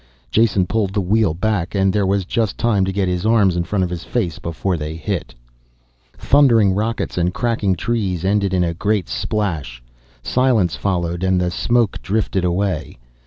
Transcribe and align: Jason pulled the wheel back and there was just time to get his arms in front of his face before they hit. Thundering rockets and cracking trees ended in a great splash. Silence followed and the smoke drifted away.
Jason 0.31 0.65
pulled 0.65 0.95
the 0.95 0.99
wheel 0.99 1.35
back 1.35 1.75
and 1.75 1.93
there 1.93 2.07
was 2.07 2.25
just 2.25 2.57
time 2.57 2.83
to 2.85 2.91
get 2.91 3.07
his 3.07 3.23
arms 3.23 3.55
in 3.55 3.63
front 3.63 3.83
of 3.83 3.89
his 3.91 4.03
face 4.03 4.39
before 4.39 4.75
they 4.75 4.95
hit. 4.95 5.35
Thundering 6.17 6.73
rockets 6.73 7.19
and 7.19 7.31
cracking 7.35 7.75
trees 7.75 8.25
ended 8.25 8.51
in 8.51 8.63
a 8.63 8.73
great 8.73 9.07
splash. 9.07 9.83
Silence 10.23 10.75
followed 10.75 11.23
and 11.23 11.39
the 11.39 11.51
smoke 11.51 12.01
drifted 12.01 12.43
away. 12.43 12.97